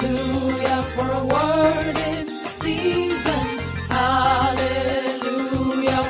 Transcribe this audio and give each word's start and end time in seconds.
Hallelujah 0.00 0.82
for 0.96 1.10
a 1.12 1.24
word 1.26 1.96
in 1.98 2.48
season. 2.48 3.58
Hallelujah 3.90 5.24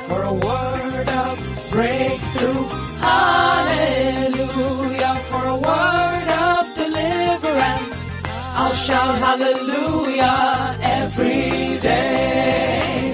for 0.06 0.22
a 0.22 0.32
word 0.32 1.08
of 1.08 1.66
breakthrough. 1.72 2.68
Hallelujah 3.02 4.36
for 5.28 5.44
a 5.44 5.56
word 5.56 6.28
of 6.30 6.72
deliverance. 6.76 8.06
I'll 8.54 8.70
shout 8.70 9.18
hallelujah 9.18 10.78
every 10.82 11.80
day. 11.80 13.12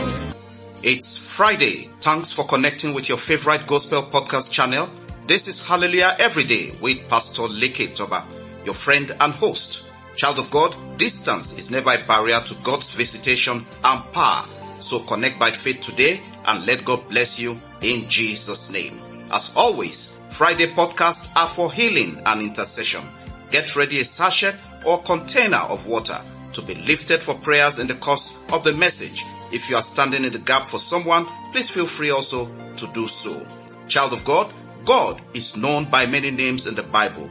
It's 0.82 1.16
Friday. 1.16 1.88
Thanks 2.02 2.32
for 2.34 2.44
connecting 2.44 2.92
with 2.92 3.08
your 3.08 3.16
favorite 3.16 3.66
gospel 3.66 4.02
podcast 4.02 4.52
channel. 4.52 4.90
This 5.26 5.48
is 5.48 5.66
Hallelujah 5.66 6.16
Every 6.18 6.44
Day 6.44 6.72
with 6.82 7.08
Pastor 7.08 7.44
Leke 7.44 7.96
Toba, 7.96 8.26
your 8.66 8.74
friend 8.74 9.16
and 9.18 9.32
host. 9.32 9.86
Child 10.16 10.38
of 10.38 10.50
God, 10.50 10.74
distance 10.96 11.58
is 11.58 11.70
never 11.70 11.92
a 11.92 12.06
barrier 12.06 12.40
to 12.40 12.54
God's 12.62 12.94
visitation 12.94 13.66
and 13.84 14.12
power. 14.12 14.46
So 14.80 15.00
connect 15.00 15.38
by 15.38 15.50
faith 15.50 15.82
today 15.82 16.22
and 16.46 16.64
let 16.64 16.86
God 16.86 17.06
bless 17.10 17.38
you 17.38 17.60
in 17.82 18.08
Jesus' 18.08 18.72
name. 18.72 18.98
As 19.30 19.52
always, 19.54 20.18
Friday 20.28 20.68
podcasts 20.68 21.36
are 21.36 21.46
for 21.46 21.70
healing 21.70 22.20
and 22.24 22.40
intercession. 22.40 23.02
Get 23.50 23.76
ready 23.76 24.00
a 24.00 24.04
sachet 24.04 24.54
or 24.86 25.02
container 25.02 25.58
of 25.58 25.86
water 25.86 26.18
to 26.54 26.62
be 26.62 26.74
lifted 26.74 27.22
for 27.22 27.34
prayers 27.34 27.78
in 27.78 27.86
the 27.86 27.94
course 27.94 28.38
of 28.52 28.64
the 28.64 28.72
message. 28.72 29.22
If 29.52 29.68
you 29.68 29.76
are 29.76 29.82
standing 29.82 30.24
in 30.24 30.32
the 30.32 30.38
gap 30.38 30.66
for 30.66 30.78
someone, 30.78 31.26
please 31.52 31.70
feel 31.70 31.86
free 31.86 32.10
also 32.10 32.46
to 32.76 32.86
do 32.94 33.06
so. 33.06 33.46
Child 33.86 34.14
of 34.14 34.24
God, 34.24 34.50
God 34.86 35.20
is 35.34 35.56
known 35.56 35.84
by 35.90 36.06
many 36.06 36.30
names 36.30 36.66
in 36.66 36.74
the 36.74 36.82
Bible. 36.82 37.28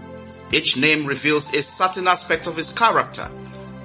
Each 0.52 0.78
name 0.78 1.06
reveals 1.06 1.54
a 1.54 1.62
certain 1.62 2.08
aspect 2.08 2.48
of 2.48 2.56
his 2.56 2.72
character. 2.72 3.30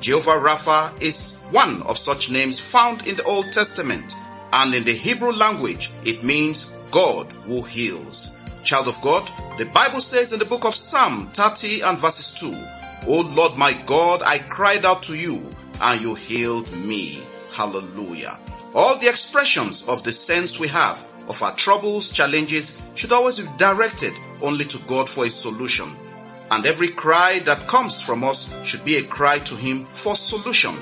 Jehovah 0.01 0.41
Rapha 0.41 1.01
is 1.01 1.41
one 1.51 1.83
of 1.83 1.99
such 1.99 2.31
names 2.31 2.59
found 2.59 3.07
in 3.07 3.17
the 3.17 3.25
Old 3.25 3.53
Testament, 3.53 4.15
and 4.53 4.75
in 4.75 4.85
the 4.85 4.95
Hebrew 4.95 5.33
language, 5.33 5.91
it 6.05 6.25
means 6.25 6.73
God 6.91 7.31
who 7.47 7.63
heals. 7.63 8.37
Child 8.65 8.89
of 8.89 9.01
God, 9.01 9.31
the 9.59 9.65
Bible 9.65 10.01
says 10.01 10.33
in 10.33 10.39
the 10.39 10.45
book 10.45 10.65
of 10.65 10.75
Psalm 10.75 11.31
30 11.33 11.81
and 11.83 11.99
verses 11.99 12.39
2, 12.41 12.53
O 13.07 13.21
Lord 13.21 13.57
my 13.57 13.73
God, 13.87 14.23
I 14.23 14.39
cried 14.39 14.85
out 14.85 15.03
to 15.05 15.17
you, 15.17 15.49
and 15.81 16.01
you 16.01 16.15
healed 16.15 16.71
me. 16.73 17.23
Hallelujah. 17.53 18.39
All 18.75 18.99
the 18.99 19.09
expressions 19.09 19.87
of 19.89 20.05
the 20.05 20.13
sense 20.13 20.61
we 20.61 20.69
have 20.69 21.07
of 21.29 21.43
our 21.43 21.55
troubles, 21.55 22.13
challenges 22.13 22.81
should 22.95 23.13
always 23.13 23.39
be 23.39 23.49
directed 23.57 24.13
only 24.43 24.65
to 24.67 24.79
God 24.87 25.09
for 25.09 25.25
a 25.25 25.31
solution. 25.31 25.97
And 26.51 26.67
every 26.67 26.89
cry 26.89 27.39
that 27.41 27.69
comes 27.69 28.03
from 28.03 28.25
us 28.25 28.53
should 28.65 28.85
be 28.85 28.97
a 28.97 29.05
cry 29.05 29.39
to 29.41 29.57
Him 29.57 29.85
for 29.87 30.17
solution. 30.17 30.75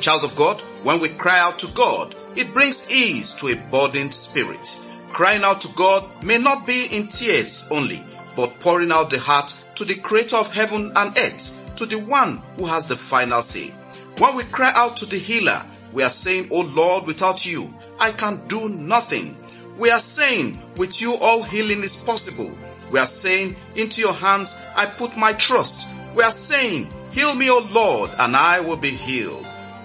Child 0.00 0.24
of 0.24 0.36
God, 0.36 0.60
when 0.82 1.00
we 1.00 1.08
cry 1.08 1.40
out 1.40 1.58
to 1.60 1.68
God, 1.68 2.14
it 2.34 2.52
brings 2.52 2.90
ease 2.90 3.32
to 3.34 3.48
a 3.48 3.56
burdened 3.56 4.14
spirit. 4.14 4.80
Crying 5.10 5.42
out 5.42 5.62
to 5.62 5.68
God 5.68 6.22
may 6.22 6.36
not 6.36 6.66
be 6.66 6.84
in 6.84 7.08
tears 7.08 7.66
only, 7.70 8.04
but 8.36 8.60
pouring 8.60 8.92
out 8.92 9.08
the 9.08 9.18
heart 9.18 9.54
to 9.76 9.84
the 9.86 9.94
creator 9.94 10.36
of 10.36 10.52
heaven 10.52 10.92
and 10.94 11.16
earth, 11.16 11.74
to 11.76 11.86
the 11.86 11.98
one 11.98 12.42
who 12.58 12.66
has 12.66 12.86
the 12.86 12.96
final 12.96 13.40
say. 13.40 13.70
When 14.18 14.36
we 14.36 14.44
cry 14.44 14.72
out 14.74 14.98
to 14.98 15.06
the 15.06 15.18
healer, 15.18 15.62
we 15.92 16.02
are 16.02 16.10
saying, 16.10 16.48
Oh 16.50 16.60
Lord, 16.60 17.06
without 17.06 17.46
you, 17.46 17.72
I 17.98 18.12
can 18.12 18.46
do 18.48 18.68
nothing. 18.68 19.36
We 19.78 19.90
are 19.90 19.98
saying, 19.98 20.58
with 20.76 21.00
you 21.00 21.14
all 21.16 21.42
healing 21.42 21.82
is 21.82 21.96
possible. 21.96 22.54
We 22.90 22.98
are 22.98 23.06
saying, 23.06 23.56
into 23.74 24.00
your 24.00 24.12
hands 24.12 24.56
I 24.76 24.86
put 24.86 25.16
my 25.16 25.32
trust. 25.32 25.90
We 26.14 26.22
are 26.22 26.30
saying, 26.30 26.90
heal 27.10 27.34
me, 27.34 27.50
O 27.50 27.58
Lord, 27.72 28.10
and 28.18 28.36
I 28.36 28.60
will 28.60 28.76
be 28.76 28.90
healed. 28.90 29.44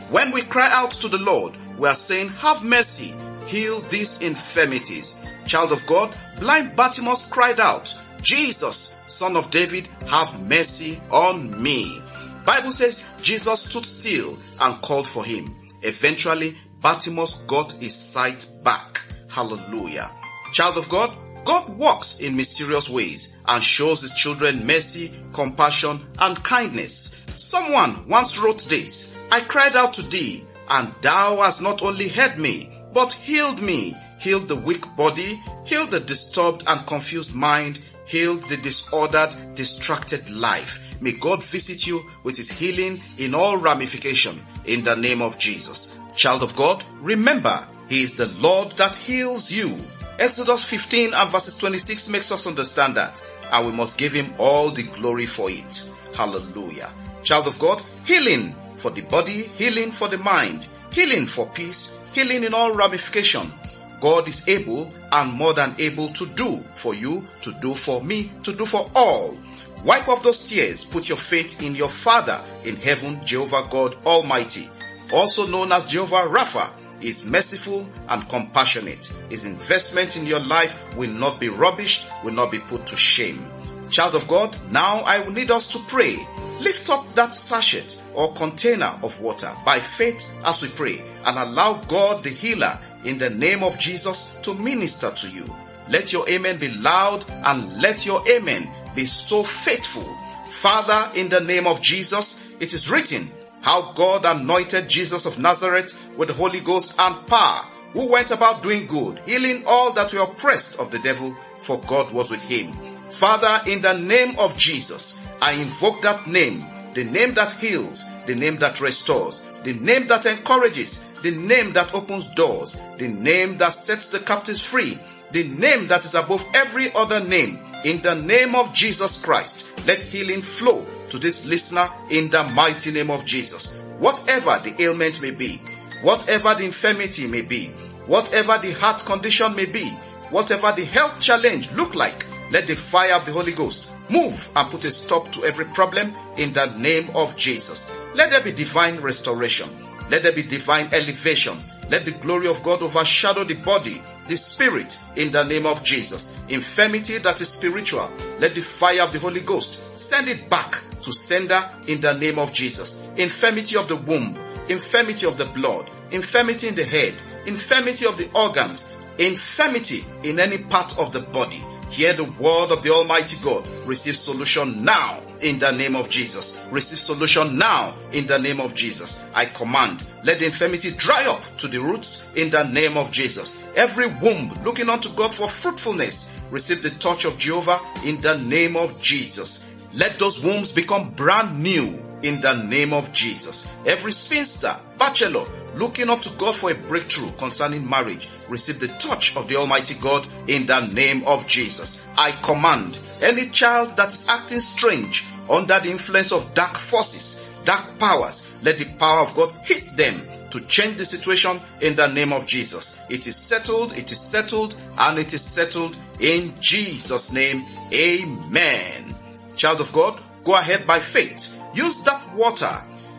When 0.10 0.32
we 0.32 0.42
cry 0.44 0.70
out 0.72 0.92
to 0.92 1.08
the 1.08 1.18
Lord, 1.18 1.56
we 1.78 1.88
are 1.88 1.96
saying, 1.96 2.30
have 2.30 2.64
mercy, 2.64 3.14
heal 3.48 3.82
these 3.82 4.22
infirmities. 4.22 5.24
Child 5.46 5.72
of 5.72 5.86
God, 5.88 6.14
blind 6.40 6.76
Bartimaeus 6.76 7.28
cried 7.28 7.60
out, 7.60 7.96
Jesus, 8.22 9.04
son 9.08 9.36
of 9.36 9.50
David, 9.52 9.88
have 10.08 10.48
mercy 10.48 11.02
on 11.10 11.62
me. 11.62 12.02
Bible 12.46 12.72
says 12.72 13.08
Jesus 13.22 13.64
stood 13.64 13.86
still 13.86 14.38
and 14.60 14.82
called 14.82 15.08
for 15.08 15.26
him. 15.26 15.56
Eventually, 15.82 16.58
Bartimaeus 16.82 17.38
got 17.48 17.72
his 17.74 17.96
sight 17.96 18.48
back. 18.64 19.02
Hallelujah. 19.30 20.10
Child 20.54 20.78
of 20.78 20.90
God, 20.90 21.12
God 21.44 21.70
works 21.78 22.20
in 22.20 22.36
mysterious 22.36 22.90
ways 22.90 23.38
and 23.46 23.64
shows 23.64 24.02
his 24.02 24.14
children 24.14 24.66
mercy, 24.66 25.12
compassion, 25.34 26.02
and 26.20 26.44
kindness. 26.44 27.24
Someone 27.36 28.08
once 28.08 28.38
wrote 28.40 28.64
this, 28.66 29.16
I 29.32 29.40
cried 29.42 29.76
out 29.76 29.94
to 29.94 30.04
thee, 30.04 30.46
and 30.70 30.92
thou 31.02 31.38
hast 31.38 31.62
not 31.62 31.82
only 31.82 32.08
heard 32.08 32.38
me, 32.38 32.72
but 32.94 33.14
healed 33.14 33.62
me, 33.62 33.96
healed 34.20 34.48
the 34.48 34.56
weak 34.56 34.86
body, 34.96 35.40
healed 35.66 35.92
the 35.92 36.00
disturbed 36.00 36.64
and 36.68 36.86
confused 36.86 37.34
mind, 37.34 37.80
healed 38.06 38.44
the 38.44 38.58
disordered, 38.58 39.56
distracted 39.56 40.30
life. 40.30 40.98
May 41.02 41.14
God 41.14 41.44
visit 41.44 41.88
you 41.88 42.06
with 42.24 42.38
his 42.38 42.52
healing 42.52 43.02
in 43.18 43.34
all 43.34 43.58
ramification 43.58 44.40
in 44.66 44.84
the 44.84 44.96
name 44.96 45.22
of 45.22 45.40
Jesus. 45.40 45.98
Child 46.16 46.44
of 46.44 46.56
God, 46.56 46.84
remember, 47.00 47.66
he 47.90 48.04
is 48.04 48.16
the 48.16 48.28
Lord 48.28 48.72
that 48.78 48.96
heals 48.96 49.52
you. 49.52 49.78
Exodus 50.22 50.64
15 50.66 51.16
and 51.16 51.30
verses 51.32 51.58
26 51.58 52.10
makes 52.10 52.32
us 52.32 52.46
understand 52.46 52.96
that, 52.96 53.20
and 53.52 53.66
we 53.66 53.72
must 53.72 53.98
give 53.98 54.12
him 54.12 54.32
all 54.38 54.70
the 54.70 54.84
glory 54.84 55.26
for 55.26 55.50
it. 55.50 55.90
Hallelujah. 56.16 56.92
Child 57.24 57.48
of 57.48 57.58
God, 57.58 57.82
healing 58.06 58.54
for 58.76 58.92
the 58.92 59.02
body, 59.02 59.48
healing 59.58 59.90
for 59.90 60.08
the 60.08 60.20
mind, 60.20 60.68
healing 60.92 61.26
for 61.26 61.50
peace, 61.50 61.98
healing 62.14 62.44
in 62.44 62.54
all 62.54 62.76
ramification. 62.76 63.52
God 64.00 64.28
is 64.28 64.48
able 64.48 64.94
and 65.12 65.34
more 65.34 65.56
than 65.56 65.74
able 65.80 66.10
to 66.10 66.28
do 66.28 66.64
for 66.76 66.94
you, 66.94 67.26
to 67.42 67.52
do 67.54 67.74
for 67.74 68.04
me, 68.04 68.32
to 68.44 68.54
do 68.54 68.68
for 68.68 68.92
all. 68.94 69.36
Wipe 69.84 70.08
off 70.08 70.22
those 70.22 70.48
tears, 70.48 70.86
put 70.86 71.10
your 71.10 71.18
faith 71.18 71.64
in 71.64 71.74
your 71.74 71.90
Father 71.90 72.40
in 72.64 72.76
heaven, 72.76 73.20
Jehovah 73.26 73.68
God 73.72 73.98
Almighty, 74.06 74.70
also 75.12 75.48
known 75.48 75.72
as 75.72 75.88
Jehovah 75.88 76.30
Rapha 76.30 76.72
is 77.02 77.26
merciful 77.26 77.88
and 78.10 78.28
compassionate. 78.30 79.12
His 79.30 79.46
investment 79.46 80.18
in 80.18 80.26
your 80.26 80.40
life 80.42 80.96
will 80.96 81.12
not 81.12 81.40
be 81.40 81.48
rubbished, 81.48 82.10
will 82.24 82.34
not 82.34 82.52
be 82.52 82.60
put 82.60 82.86
to 82.88 82.96
shame. 82.96 83.46
Child 83.90 84.16
of 84.16 84.28
God, 84.28 84.58
now 84.72 85.00
I 85.00 85.20
will 85.20 85.34
need 85.34 85.52
us 85.52 85.68
to 85.74 85.80
pray. 85.90 86.18
Lift 86.60 86.90
up 86.90 87.14
that 87.16 87.36
sachet 87.36 88.02
or 88.14 88.34
container 88.34 88.98
of 89.04 89.22
water 89.22 89.52
by 89.66 89.80
faith 89.80 90.32
as 90.46 90.62
we 90.62 90.70
pray 90.70 91.04
and 91.26 91.38
allow 91.38 91.74
God 91.88 92.24
the 92.24 92.30
healer 92.30 92.80
in 93.04 93.18
the 93.18 93.30
name 93.30 93.64
of 93.64 93.78
Jesus 93.80 94.36
to 94.44 94.54
minister 94.54 95.12
to 95.12 95.30
you. 95.30 95.44
Let 95.90 96.14
your 96.14 96.28
amen 96.30 96.58
be 96.58 96.70
loud 96.76 97.26
and 97.30 97.82
let 97.82 98.06
your 98.06 98.24
amen 98.30 98.72
be 98.96 99.06
so 99.06 99.44
faithful. 99.44 100.18
Father, 100.46 101.12
in 101.20 101.30
the 101.30 101.40
name 101.40 101.68
of 101.68 101.82
Jesus, 101.82 102.50
it 102.60 102.74
is 102.74 102.90
written, 102.92 103.32
how 103.62 103.94
God 103.94 104.26
anointed 104.26 104.90
Jesus 104.90 105.26
of 105.26 105.40
Nazareth 105.40 105.94
with 106.18 106.28
the 106.28 106.34
Holy 106.34 106.60
Ghost 106.60 106.94
and 107.00 107.26
power, 107.28 107.62
who 107.94 108.08
went 108.08 108.32
about 108.32 108.64
doing 108.64 108.88
good, 108.88 109.20
healing 109.26 109.64
all 109.66 109.92
that 109.94 110.14
were 110.14 110.22
oppressed 110.22 110.80
of 110.80 110.92
the 110.92 111.00
devil, 111.00 111.34
for 111.58 111.80
God 111.82 112.12
was 112.12 112.30
with 112.30 112.42
him. 112.42 112.74
Father, 113.10 113.62
in 113.70 113.82
the 113.82 113.94
name 113.94 114.38
of 114.40 114.58
Jesus, 114.58 115.26
I 115.42 115.54
invoke 115.54 116.02
that 116.02 116.28
name, 116.28 116.66
the 116.94 117.04
name 117.04 117.34
that 117.34 117.52
heals, 117.54 118.06
the 118.26 118.36
name 118.36 118.58
that 118.58 118.82
restores, 118.82 119.42
the 119.64 119.74
name 119.74 120.08
that 120.08 120.26
encourages, 120.26 121.04
the 121.22 121.32
name 121.32 121.74
that 121.74 121.94
opens 121.94 122.26
doors, 122.36 122.76
the 122.98 123.08
name 123.08 123.58
that 123.58 123.74
sets 123.74 124.12
the 124.12 124.20
captives 124.20 124.64
free, 124.64 124.98
the 125.32 125.48
name 125.50 125.88
that 125.88 126.04
is 126.06 126.16
above 126.16 126.46
every 126.54 126.92
other 126.94 127.20
name. 127.20 127.60
In 127.86 128.02
the 128.02 128.16
name 128.16 128.56
of 128.56 128.74
Jesus 128.74 129.22
Christ, 129.22 129.86
let 129.88 130.02
healing 130.02 130.42
flow 130.42 130.86
to 131.12 131.20
this 131.20 131.46
listener 131.46 131.90
in 132.10 132.30
the 132.30 132.44
mighty 132.56 132.92
name 132.92 133.12
of 133.12 133.26
Jesus. 133.26 133.78
Whatever 134.00 134.60
the 134.64 134.82
ailment 134.82 135.22
may 135.22 135.32
be, 135.32 135.58
whatever 136.02 136.56
the 136.56 136.64
infirmity 136.64 137.28
may 137.28 137.42
be, 137.42 137.68
whatever 138.08 138.58
the 138.58 138.72
heart 138.72 139.04
condition 139.06 139.56
may 139.56 139.66
be, 139.66 139.90
whatever 140.30 140.72
the 140.72 140.86
health 140.86 141.20
challenge 141.20 141.72
look 141.74 141.96
like, 141.96 142.26
let 142.50 142.66
the 142.66 142.76
fire 142.76 143.16
of 143.16 143.26
the 143.26 143.32
Holy 143.32 143.52
Ghost 143.52 143.90
move 144.10 144.50
and 144.56 144.70
put 144.72 144.86
a 144.86 144.92
stop 144.92 145.32
to 145.34 145.44
every 145.44 145.66
problem 145.66 146.14
in 146.38 146.54
the 146.54 146.66
name 146.78 147.10
of 147.14 147.36
Jesus. 147.36 147.94
Let 148.16 148.30
there 148.30 148.42
be 148.42 148.54
divine 148.54 149.00
restoration. 149.02 149.70
Let 150.10 150.24
there 150.24 150.34
be 150.34 150.44
divine 150.44 150.88
elevation. 150.94 151.58
Let 151.90 152.06
the 152.06 152.12
glory 152.12 152.48
of 152.48 152.64
God 152.64 152.82
overshadow 152.82 153.44
the 153.44 153.56
body, 153.56 154.02
the 154.28 154.38
spirit 154.38 154.98
in 155.18 155.32
the 155.32 155.44
name 155.44 155.66
of 155.66 155.84
Jesus. 155.84 156.42
Infirmity 156.48 157.18
that 157.18 157.42
is 157.42 157.50
spiritual, 157.50 158.10
let 158.40 158.56
the 158.56 158.62
fire 158.62 159.02
of 159.02 159.12
the 159.12 159.20
Holy 159.20 159.42
Ghost 159.42 159.98
send 159.98 160.30
it 160.30 160.50
back 160.50 160.82
to 161.04 161.12
sender 161.12 161.64
in 161.88 162.02
the 162.02 162.14
name 162.14 162.40
of 162.40 162.54
Jesus. 162.54 163.08
Infirmity 163.18 163.76
of 163.78 163.88
the 163.88 163.96
womb, 163.96 164.38
infirmity 164.70 165.26
of 165.26 165.38
the 165.38 165.46
blood, 165.46 165.90
infirmity 166.12 166.68
in 166.68 166.76
the 166.76 166.84
head, 166.84 167.14
infirmity 167.46 168.06
of 168.06 168.18
the 168.18 168.30
organs, 168.34 168.96
infirmity 169.18 170.04
in 170.24 170.40
any 170.40 170.58
part 170.58 170.98
of 170.98 171.12
the 171.14 171.20
body. 171.20 171.64
Hear 171.90 172.14
the 172.14 172.24
word 172.24 172.72
of 172.72 172.84
the 172.84 172.90
Almighty 172.90 173.38
God. 173.44 173.68
Receive 173.86 174.16
solution 174.16 174.86
now 174.86 175.20
in 175.42 175.60
the 175.60 175.72
name 175.72 175.98
of 175.98 176.10
Jesus. 176.10 176.62
Receive 176.72 176.98
solution 176.98 177.58
now 177.58 177.94
in 178.14 178.26
the 178.28 178.40
name 178.40 178.62
of 178.62 178.74
Jesus. 178.74 179.28
I 179.36 179.46
command, 179.46 180.08
let 180.24 180.40
the 180.40 180.46
infirmity 180.46 180.92
dry 180.92 181.26
up 181.28 181.44
to 181.58 181.68
the 181.68 181.80
roots 181.80 182.30
in 182.36 182.50
the 182.50 182.64
name 182.64 182.96
of 182.96 183.12
Jesus. 183.12 183.62
Every 183.76 184.08
womb 184.08 184.58
looking 184.64 184.88
unto 184.88 185.10
God 185.16 185.36
for 185.36 185.50
fruitfulness, 185.50 186.40
receive 186.50 186.82
the 186.82 186.92
touch 186.92 187.26
of 187.26 187.38
Jehovah 187.38 187.82
in 188.06 188.22
the 188.22 188.38
name 188.38 188.78
of 188.78 189.00
Jesus. 189.02 189.71
Let 189.94 190.20
those 190.20 190.42
wombs 190.44 190.72
become 190.72 191.12
brand 191.12 191.62
new 191.62 192.04
in 192.24 192.42
the 192.42 192.64
name 192.64 192.94
of 192.94 193.12
Jesus. 193.14 193.74
Every 193.86 194.12
spinster, 194.12 194.74
bachelor, 194.98 195.46
looking 195.76 196.10
up 196.10 196.22
to 196.22 196.30
God 196.38 196.56
for 196.56 196.72
a 196.72 196.76
breakthrough 196.76 197.32
concerning 197.34 197.90
marriage, 197.90 198.30
receive 198.48 198.80
the 198.80 198.88
touch 198.88 199.36
of 199.36 199.48
the 199.48 199.56
Almighty 199.56 199.96
God 199.96 200.28
in 200.48 200.66
the 200.66 200.86
name 200.88 201.24
of 201.26 201.48
Jesus. 201.48 202.06
I 202.18 202.32
command 202.44 203.00
any 203.22 203.50
child 203.50 203.96
that 203.98 204.10
is 204.10 204.28
acting 204.30 204.60
strange 204.60 205.26
under 205.50 205.80
the 205.80 205.92
influence 205.92 206.32
of 206.32 206.54
dark 206.54 206.78
forces, 206.78 207.48
dark 207.66 207.98
powers, 208.00 208.48
let 208.64 208.78
the 208.78 208.86
power 208.86 209.22
of 209.22 209.36
God 209.36 209.54
hit 209.64 209.96
them 209.96 210.22
to 210.52 210.62
change 210.62 210.98
the 210.98 211.06
situation 211.06 211.60
in 211.82 211.96
the 211.96 212.08
name 212.08 212.34
of 212.34 212.46
Jesus. 212.46 213.00
It 213.10 213.26
is 213.26 213.36
settled, 213.36 213.98
it 213.98 214.12
is 214.12 214.20
settled, 214.20 214.76
and 214.98 215.18
it 215.18 215.34
is 215.34 215.44
settled 215.44 215.98
in 216.20 216.54
Jesus' 216.60 217.32
name. 217.32 217.64
Amen. 217.94 219.16
Child 219.62 219.82
of 219.82 219.94
God, 219.94 220.20
go 220.44 220.56
ahead 220.56 220.88
by 220.88 220.98
faith. 220.98 221.56
Use 221.76 222.02
that 222.02 222.34
water. 222.34 222.72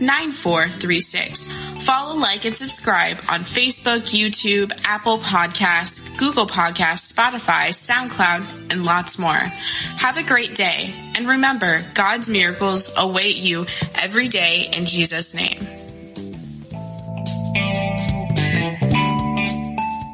9436. 0.00 1.50
Follow, 1.82 2.16
like, 2.16 2.44
and 2.44 2.54
subscribe 2.54 3.16
on 3.28 3.40
Facebook, 3.40 4.14
YouTube, 4.14 4.70
Apple 4.84 5.18
Podcasts, 5.18 6.16
Google 6.16 6.46
Podcasts, 6.46 7.12
Spotify, 7.12 7.70
SoundCloud, 7.70 8.70
and 8.70 8.84
lots 8.84 9.18
more. 9.18 9.34
Have 9.34 10.16
a 10.16 10.22
great 10.22 10.54
day, 10.54 10.94
and 11.16 11.26
remember, 11.26 11.82
God's 11.94 12.28
miracles 12.28 12.92
await 12.96 13.34
you 13.34 13.66
every 13.96 14.28
day 14.28 14.70
in 14.72 14.86
Jesus' 14.86 15.34
name. 15.34 15.71